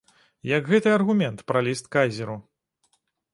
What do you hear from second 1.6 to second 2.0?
ліст